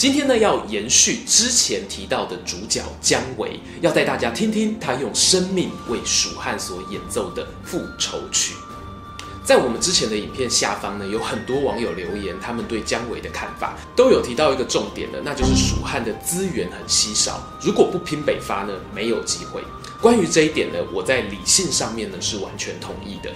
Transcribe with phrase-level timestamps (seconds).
[0.00, 8.54] 今天呢，要延续之前提到的主角姜维，要带大家听听他用生命为蜀汉所演奏的复仇曲。
[9.44, 19.62] 在我们之前的影片下方呢，有很多网友留言，他们对姜维的看法都有提到一个重点的，那就是蜀汉的资源很稀少，如果不拼北伐呢，没有机会。
[20.00, 23.30] 关于这一点呢，我在理性上面呢是完全同意的。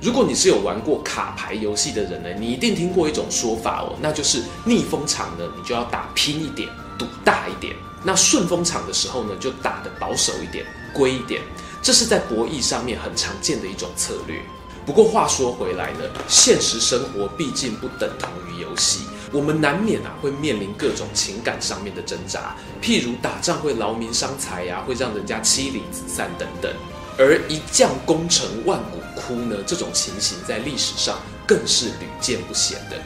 [0.00, 6.66] 如果你是有玩过卡牌游戏的人呢，你一定听过一种说法哦，那就是逆风场呢，你就要打拼一点，
[6.98, 10.64] 赌大一点；那顺风场的时候呢，就打得保守一点，
[10.94, 11.42] 龟一点。
[11.82, 14.40] 这是在博弈上面很常见的一种策略。
[14.86, 26.72] 不过话说回来呢，现实生活毕竟不等同于游戏，我们难免啊会面临各种情感上面的挣扎，譬如打仗会劳民伤财呀，会让人家妻离子散等等。
[27.18, 32.96] 而一将功成万骨哭呢，这种情形在历史上更是屡见不鲜的。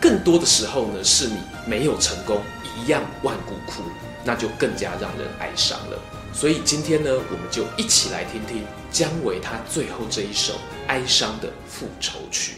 [0.00, 2.42] 更多的时候呢，是你没有成功，
[2.76, 3.82] 一样万古枯，
[4.24, 5.98] 那就更加让人哀伤了。
[6.34, 10.54] 所以今天呢，我们就一起来听听姜维他最后这一首
[10.88, 12.54] 哀伤的复仇曲。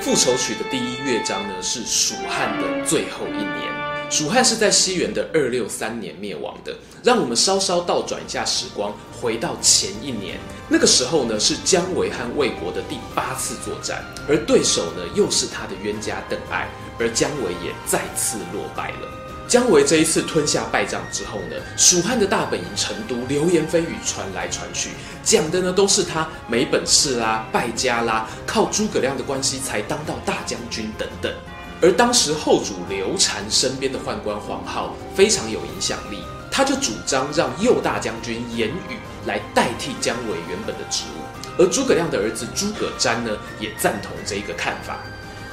[0.00, 3.71] 复仇曲的第一乐章呢，是蜀汉的最后一年。
[4.12, 6.76] 蜀汉是在西元的二六三年灭亡的。
[7.02, 16.68] 让我们稍稍倒转一下时光，回到前一年，那个时候呢，是姜维和魏国的第八次作战，而对手呢又是他的冤家邓艾，
[16.98, 19.08] 而姜维也再次落败了。
[19.48, 24.90] 姜维这一次吞下败仗之后呢，蜀汉的大本营成都流言蜚语传来传去，
[25.24, 31.32] 讲的呢都是他没本事啦、败家啦，靠诸葛亮的关系才当到大将军等等。
[31.82, 44.98] 而当时后主刘禅身边的宦官黄皓非常有影响力，他就主张让右大将军严羽来代替姜维原本的职务，而诸葛亮的儿子诸葛瞻呢也赞同这一个看法。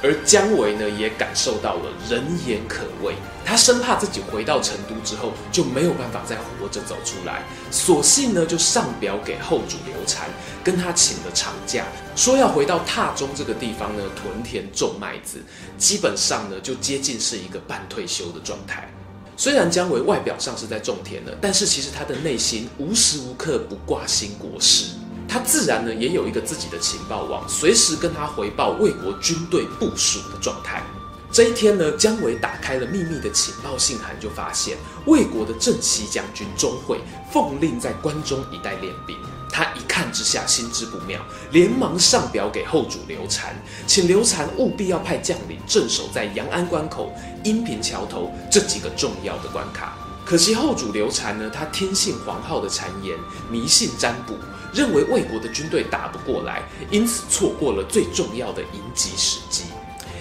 [0.02, 10.28] 而姜维呢也感受到了人言可畏，他生怕自己回到成都之后就没有办法再活着走出来，索性呢就上表给后主刘禅，
[10.64, 11.84] 跟他请了长假，
[12.16, 15.38] 说要回到榻中这个地方呢屯田种麦子，
[15.76, 18.90] 基本上呢就接近是一个半退休的状态。
[19.36, 24.86] 虽然姜维外表上是在种田的，但是其实他的内心无时无刻不挂心国事。
[25.30, 30.82] 他自然呢也有一个自己的情报网，随时跟他回报魏国军队部署的状态。
[31.30, 34.76] 这一天呢，姜维打开了秘密的情报信函，就发现
[35.06, 36.98] 魏国的正西将军钟会
[37.30, 39.16] 奉令在关中一带练兵。
[39.52, 41.20] 他一看之下心知不妙，
[41.52, 43.54] 连忙上表给后主刘禅，
[43.86, 47.12] 请刘禅务必要派将领镇守在阳安关口、
[47.44, 49.96] 阴平桥头这几个重要的关卡。
[50.24, 53.16] 可惜后主刘禅呢，他听信黄皓的谗言，
[53.48, 54.34] 迷信占卜。
[54.72, 59.64] 认为魏国的军队打不过来，因此错过了最重要的迎击时机。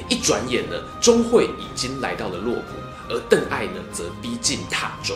[0.08, 5.16] 一转眼呢，钟会已经来到了洛谷，而邓艾呢，则逼近塔中。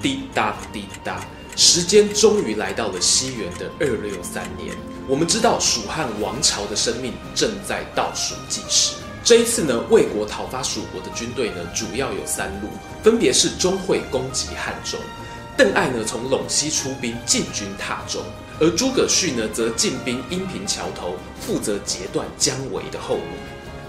[0.00, 4.74] 滴答滴答，时间终于来到了西元的二六三年。
[5.06, 8.94] 我们知道蜀汉王朝的生命正在倒数计时。
[9.22, 12.68] 这一次呢，魏国讨伐蜀国的军队呢，主要有三路，
[13.04, 14.98] 分别是钟会攻击汉中，
[15.56, 18.22] 邓艾呢从陇西出兵进军榻中。
[18.60, 23.22] 而诸葛绪呢，则进兵阴平桥头，负责截断姜维的后路。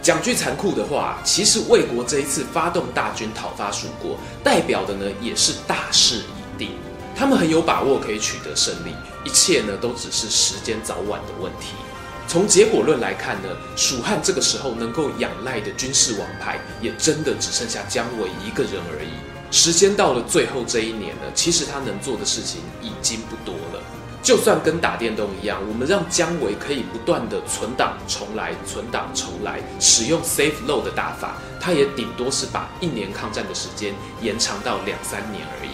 [0.01, 6.72] 讲句残酷的话，其实魏国这一次发动大军讨伐蜀国，代表的呢，也是大势已定。
[7.16, 11.75] 他们很有把握可以取得胜利，一切呢，都只是时间早晚的问题。
[12.28, 19.12] 从结果论来看呢，蜀汉这个时候能够仰赖的军事王牌，也真的只剩下姜维一个人而已。
[19.53, 23.80] 时间到了最后这一年了，其实他能做的事情已经不多了。
[24.24, 33.94] 就算跟打电动一样，我们让姜维可以不断的存档重来、存档重来，使用 save load 的打法，他也顶多是把一年抗战的时间
[34.24, 35.69] 延长到两三年而已。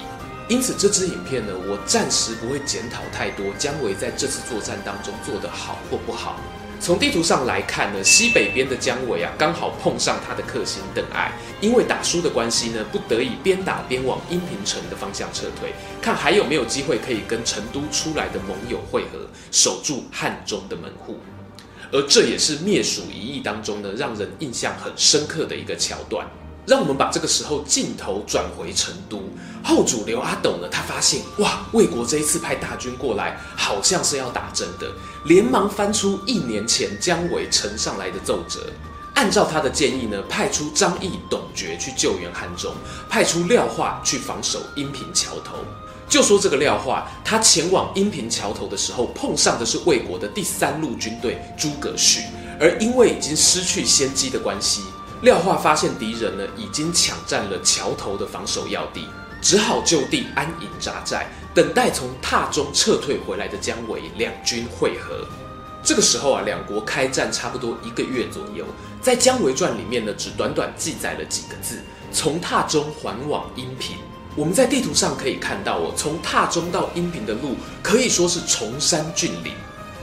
[0.53, 6.37] 因此，这支影片呢，我暂时不会检讨太多姜维在这次作战当中做得好或不好。
[6.79, 21.19] 从地图上来看呢，西北边的姜维啊，刚好碰上他的克星邓艾，因为打输的关系呢，不得已边打边往阴平城的方向撤退，看还有没有机会可以跟成都出来的盟友会合，守住汉中的门户。
[21.91, 26.25] 而这也是灭蜀一役当中呢，让人印象很深刻的一个桥段。
[26.67, 29.23] 让我们把这个时候镜头转回成都。
[29.63, 34.87] 后主刘阿斗呢，他发现哇，魏国这一次派大军过来，好像是要打真的，
[35.25, 38.61] 连忙翻出一年前姜维呈上来的奏折，
[39.15, 42.73] 按照他的建议呢，派出张翼、董厥去救援汉中，
[43.09, 45.57] 派出廖化去防守阴平桥头。
[46.07, 52.21] 就说这个廖化，他前往阴平桥头的时候，碰上的是魏国的第三路军队诸葛绪，
[52.59, 54.81] 而因为已经失去先机的关系，
[55.21, 59.05] 廖化发现敌人呢已经抢占了桥头的防守要地，
[59.41, 65.25] 只好就地安营扎寨，等待从榻中撤退回来的姜维两军会合。
[65.81, 68.65] 这个时候啊，两国开战差不多一个月左右，
[69.01, 71.79] 在《姜维传》里面呢，只短短记载了几个字：
[72.11, 73.95] 从榻中还往阴平。
[74.35, 79.53] 我们在地图上可以看到哦，从榻中到阴平的路可以说是崇山峻岭，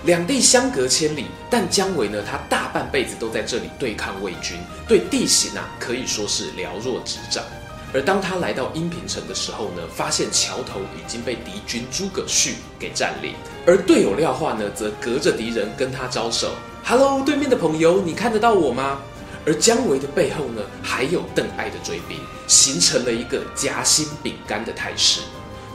[0.05, 1.27] 两地相隔千里。
[1.51, 4.59] 但姜维呢，他大半辈子都在这里对抗魏军，
[4.89, 7.45] 对地形啊可以说是了若指掌。
[7.95, 13.35] 而当他来到阴平城的时候呢，发现桥头已经被敌军诸葛绪给占领，
[13.67, 16.53] 而队友廖化呢，则隔着敌人跟他招手
[16.85, 19.01] ：“Hello，对面的朋友，你看得到我吗？”
[19.47, 22.19] 而姜维的背后呢，还有邓艾的追兵，
[22.49, 25.21] 形成了一个夹心饼干的态势。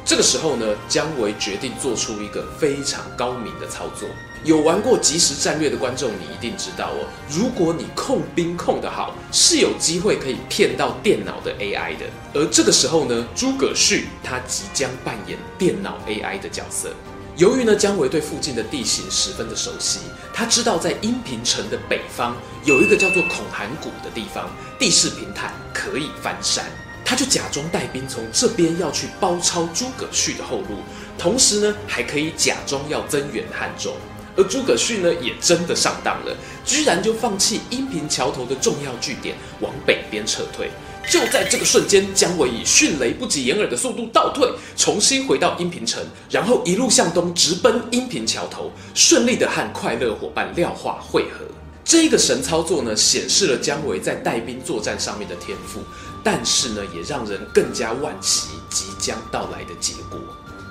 [0.04, 4.10] 这个时候呢，姜维决定做出一个非常高明的操作。
[4.44, 7.06] 有玩过即时战略的观众，你一定知道哦。
[7.30, 12.06] 如果你控兵控得好，是有机会可以骗到电脑的 AI 的。
[12.34, 16.90] 而这个时候呢，诸葛绪他即将扮演电脑 AI 的角色。
[17.38, 20.00] 由于呢，姜维对附近的地形十分的熟悉，
[20.34, 24.50] 他知道在阴平城的北方有一个叫做孔韩谷的地方，
[24.80, 26.66] 地势平坦，可以翻山。
[27.12, 30.78] 他就假装带兵从这边要去包抄诸葛绪的后路，
[31.18, 33.94] 同时呢，还可以假装要增援汉中。
[34.38, 40.72] 而诸葛绪呢，也真的上当了，居然就放弃阴平桥头的重要据点，往北边撤退。
[41.10, 51.44] 就在这个瞬间，姜维以迅雷不及掩耳的速度倒退，重新回到阴平城，然后一路向东直奔阴平桥头，顺利的和快乐伙伴廖化会合。
[51.84, 55.82] 这个神操作呢，显示了姜维在带兵作战上面的天赋，
[56.24, 60.20] 但是呢，也让人更加惋惜即将到来的结果。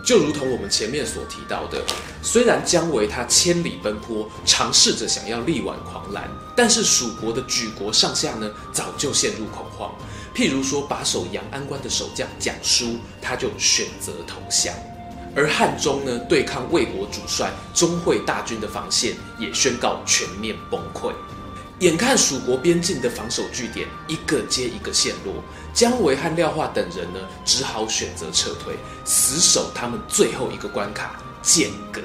[0.03, 1.83] 就如同我们前面所提到的，
[2.23, 9.93] 虽然姜维他千里奔波，尝试着想要力挽狂澜，但是蜀国的举国上下呢，早就陷入恐慌。
[10.35, 14.73] 譬如说，把守阳安关的守将蒋舒，他就选择投降；
[15.35, 21.13] 而汉中呢，对抗魏国主帅钟会大军的防线，也宣告全面崩溃。
[21.79, 25.43] 眼看蜀国边境的防守据点一个接一个陷落，
[25.73, 28.75] 姜维和廖化等人呢，只好选择撤退，
[29.05, 32.03] 死守他们最后一个关卡剑阁。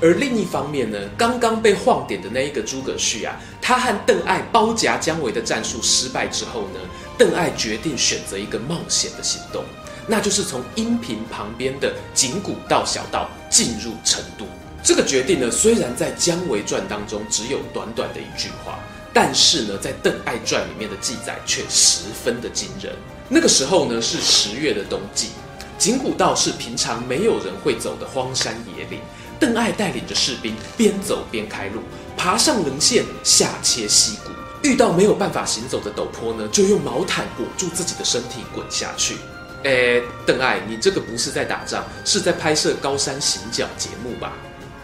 [0.00, 6.78] 而另一方面呢，刚刚被晃点的那一个诸葛绪啊，他和邓艾包夹姜维的战术失败之后呢，
[7.18, 9.64] 邓艾决定选择一个冒险的行动，
[10.08, 14.44] 那就是从阴平旁边的井古道小道进入成都。
[14.82, 18.78] 这个决定呢，虽然在《姜维传》当中只有短短的一句话。
[19.10, 22.94] 但是呢，在《邓艾传》里面的记载却十分的惊人。
[23.28, 25.30] 那个时候呢，是十月的冬季，
[25.76, 29.00] 井古道是平常没有人会走的荒山野岭。
[29.40, 31.80] 邓艾带领着士兵边走边开路，
[32.16, 34.30] 爬上棱线，下切溪谷。
[34.62, 39.16] 遇到没有办法行走的陡坡呢，就用毛毯裹住自己的身体滚下去。
[39.64, 44.32] 诶，邓艾，你这个不是在打仗，是在拍摄高山行脚节目吧？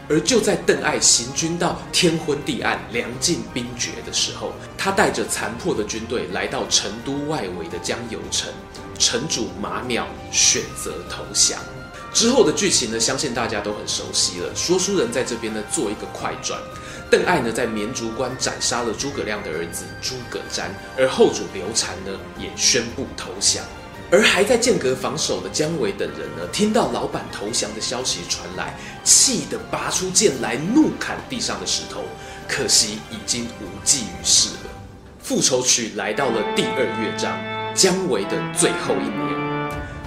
[0.06, 8.52] 而就在邓艾行军到天昏地暗、粮尽兵绝的时候，他带着残破的军队来到成都外围的江油城，
[8.98, 11.58] 城主马邈选择投降。
[12.12, 14.54] 之后的剧情呢，相信大家都很熟悉了。
[14.54, 16.60] 说书人在这边呢做一个快转，
[17.10, 20.64] 邓艾呢在绵竹关斩杀了诸葛亮的儿子诸葛瞻，
[20.98, 23.64] 而后主刘禅呢也宣布投降。
[24.10, 32.04] 而还在间隔防守的姜维等人呢，听到老板投降的消息传来，气得拔出剑来怒砍地上的石头，
[32.46, 34.70] 可惜已经无济于事了。
[35.18, 37.36] 复仇曲来到了第二乐章，
[37.74, 39.44] 姜维的最后一年。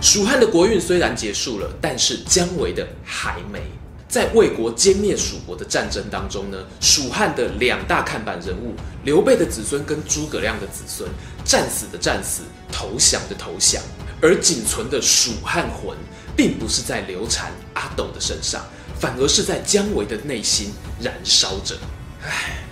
[0.01, 3.61] 蜀汉的国运虽然结束了，但是姜维的还没。
[4.07, 8.73] 在魏国歼灭蜀国的战争当中呢，蜀汉的两大看板人物
[9.03, 11.09] 刘备的子孙跟诸葛亮的子孙，
[11.43, 13.81] 战死的战死，投降的投降，
[14.21, 15.97] 而仅存的蜀汉魂，
[16.37, 18.63] 并不是在刘禅、阿斗的身上，
[18.97, 20.71] 反而是在姜维的内心
[21.01, 21.75] 燃烧着。
[22.23, 22.63] 唉，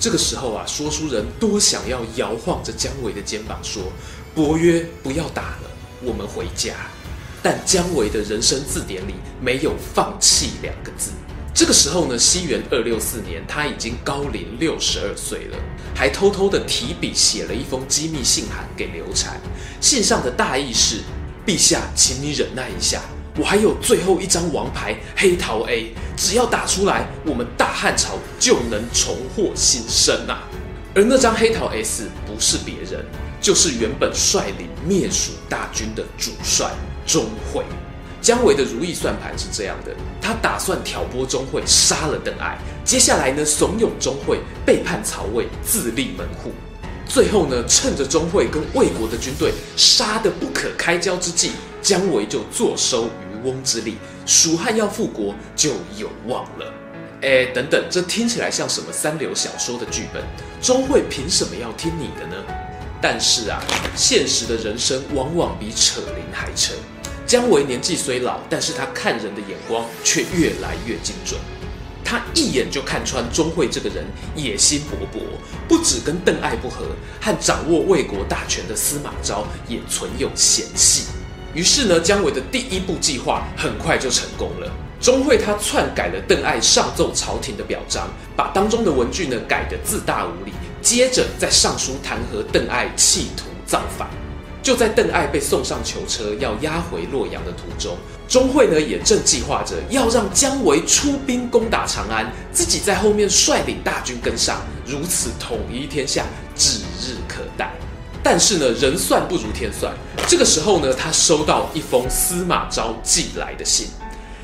[0.00, 3.84] 这个时候啊，说书人多想要摇晃着姜维的肩膀说
[4.34, 5.70] ：“伯约，不要打了，
[6.02, 6.74] 我们回家。”
[7.42, 11.10] 但姜维的人生字典里没有“放弃”两个字，
[11.52, 15.58] 这个时候呢，西元二六四年，他已经高龄六十二岁了，
[15.94, 19.40] 还偷偷的提笔写了一封机密信函给刘禅。
[19.80, 21.00] 信上的大意是：
[21.44, 23.02] 陛下，请你忍耐一下，
[23.36, 30.48] 我还有最后一张王牌黑桃 A，只要打出来，我们大汉朝就能重获新生啊！
[30.94, 33.04] 而那张黑桃 S 不是别人，
[33.40, 36.70] 就是原本率领灭蜀大军的主帅
[37.06, 37.64] 钟会。
[38.20, 46.52] 姜维的如意算盘是这样的：他打算挑拨钟会，杀了邓艾，接下来呢，怂恿钟会背叛曹魏，自立门户。
[47.04, 51.50] 最后呢，趁着钟会跟魏国的军队杀得不可开交之际，
[51.82, 56.72] 姜维就坐收渔翁之利，蜀汉要复国就有望了。
[57.22, 60.22] 哎，等等，这听起来像什么三流小说的剧本？
[60.60, 62.36] 钟会凭什么要听你的呢？
[63.00, 63.60] 但是啊，
[63.96, 66.72] 现实的人生往往比扯铃还扯。
[67.26, 71.40] 姜维年纪虽老，但是他看人的眼光却越来越精准。
[72.04, 74.04] 他一眼就看穿钟会这个人
[74.36, 75.22] 野心勃勃，
[75.66, 76.84] 不只跟邓艾不合，
[77.20, 81.04] 和掌握魏国大权的司马昭也存有嫌隙。
[81.54, 84.70] 于是呢，姜维的第一步计划很快就成功了。
[85.00, 90.52] 钟会他篡改了邓艾上奏朝廷的表彰，把当中的文句呢改得自大无礼，
[90.82, 94.21] 接着在上书弹劾邓艾企图造反。
[94.62, 97.96] 就在邓艾被送上囚车要押回洛阳的途中，
[98.28, 107.72] 钟会呢也正计划着要让姜维出兵攻打长安，自己在后面率领大军跟上，如此统一天下指日可待。
[108.22, 109.92] 但是呢，人算不如天算，
[110.28, 113.88] 这个时候呢，他收到一封司马昭寄来的信。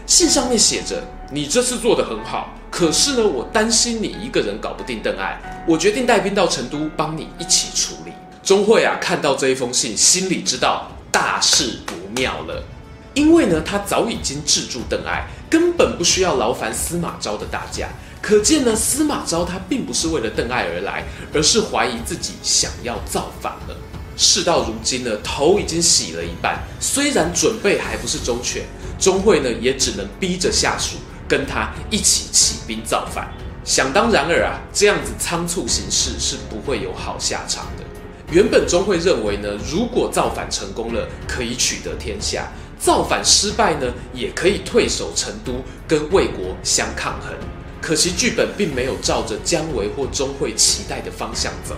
[0.04, 8.10] 信上面写着：“你这次做得很好，可是呢，我担心你一个人搞不定邓艾，我决定带兵到成都帮你一起处理。”
[8.48, 12.64] 钟会啊，看到这一封信，心里知道大事不妙了，
[13.12, 17.90] 因为呢，他早已经制住邓艾，根本不需要劳烦司马昭的大驾。
[18.22, 23.76] 可见呢，司马昭他并不是为了邓艾而来，而是怀疑自己想要造反了。
[24.16, 28.62] 事到如今呢，头已经洗了一半，虽然准备还不是周全。
[28.98, 30.96] 钟会呢，也只能逼着下属
[31.28, 33.28] 跟他一起起兵造反。
[33.62, 37.84] 想当然尔啊，这样子仓促行事是不会有好下场的。
[38.30, 42.42] 原本钟会认为呢，如果造反成功了，可以取得天下；
[42.78, 47.32] 造反失败呢，也可以退守成都，跟魏国相抗衡。
[47.80, 51.74] 可惜剧本并没有照着姜维或钟会期待的方向走。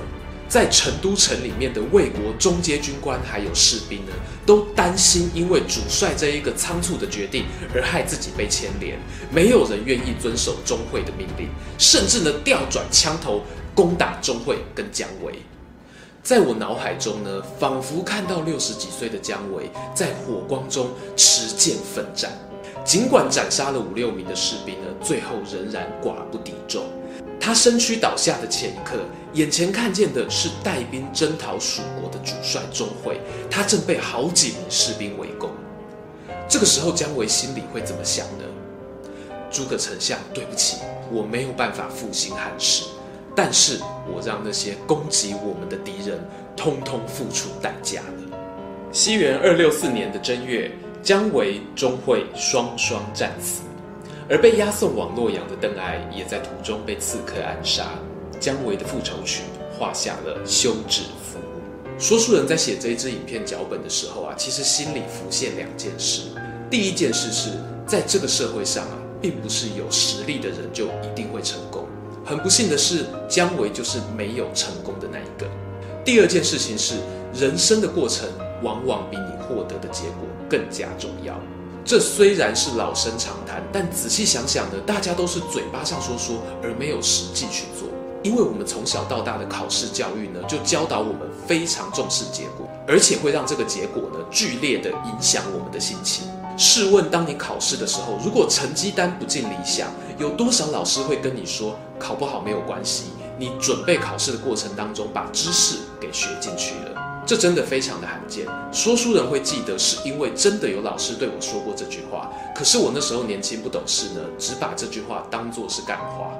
[0.48, 4.12] 在成都城里面的魏国中阶军官还有士兵呢，
[4.44, 8.98] 都担心因为主帅这一个仓促的决定而害自己被牵连，
[9.32, 15.34] 没有人愿意遵守钟会的命令，甚至呢调转枪头攻打钟会跟姜维。
[16.22, 22.30] 在我脑海中呢，仿佛看到六十几岁的姜维在火光中持剑奋战，
[22.84, 26.84] 尽管斩杀了五六名的士兵呢，最后仍然寡不敌众。
[27.40, 28.98] 他身躯倒下的前一刻，
[29.32, 33.18] 眼前看见的是带兵征讨蜀国的主帅钟会，
[33.50, 35.50] 他正被好几名士兵围攻。
[36.46, 38.44] 这个时候，姜维心里会怎么想呢？
[39.50, 40.76] 诸葛丞相，对不起，
[41.10, 42.84] 我没有办法复兴汉室，
[43.34, 46.18] 但是我让那些攻击我们的敌人
[46.56, 48.38] 通通付出代价了。
[48.92, 50.70] 西元二六四年的正月，
[51.02, 53.62] 姜维、钟会双双战死。
[54.28, 57.86] 而被押送往洛阳的邓艾，也在途中被刺客暗杀。
[58.38, 59.42] 姜维的复仇曲
[59.76, 61.38] 画下了休止符。
[61.98, 66.22] 说书人在写这一支影片脚本的时候啊，其实心里浮现两件事。
[66.70, 67.50] 第一件事是
[67.86, 71.79] 在这个社会上啊，并不是有实力的人就一定会成功。
[72.24, 75.46] 很不幸的是，姜维就是没有成功的那一个。
[76.04, 76.94] 第二件事情是，
[77.34, 78.28] 人生的过程
[78.62, 81.34] 往往比你获得的结果更加重要。
[81.84, 87.88] 这虽然是老生常谈，但仔细想想呢，大家都是嘴巴上说说，而没有实际去做。
[88.22, 96.28] 因为我们从小到大的考试教育呢，就教导我们非常重视结果，而且会让这个结果呢，剧烈的影响我们的心情。
[96.58, 99.88] 试问，当你考试的时候，如果成绩单不尽理想，
[100.20, 103.04] 有多少老师会跟你说，考不好没有关系，
[103.38, 107.22] 你准备考试的过程当中，把知识给学进去了。
[107.24, 112.30] 这真的非常的罕见，说书人会记得，是因为真的有老师对我说过这句话。
[112.54, 116.30] 可是我那时候年轻不懂事呢，只把这句话当作是干话。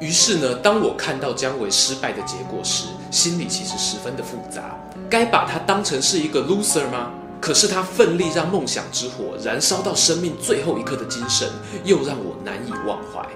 [0.00, 4.78] 于是呢，当我看到姜维失败的结果时，心里其实十分的复杂。
[5.08, 7.10] 该把他当成是一个 loser 吗？
[7.40, 11.48] 可是他奋力让梦想之火燃烧到生命最后一刻的精神，
[11.84, 13.26] 又让我难以忘怀。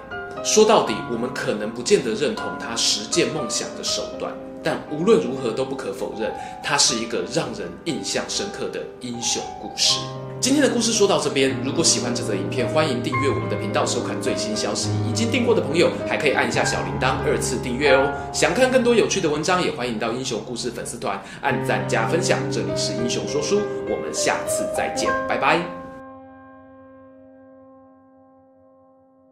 [0.44, 4.30] 说到底，我们可能不见得认同他实践梦想的手段，
[4.62, 6.30] 但无论如何都不可否认，
[6.62, 9.98] 他是一个让人印象深刻的英雄故事。
[10.40, 14.90] 今天的故事说到这边，如果喜欢这则影片，欢迎订阅我们的频道，收看最新消息。
[15.08, 18.12] 已经订过的朋友，还可以按一下小铃铛，二次订阅哦。
[18.30, 22.38] 想看更多有趣的文章，也欢迎到英雄故事粉丝团按赞加分享。
[22.52, 25.83] 这里是英雄说书，我们下次再见，拜拜。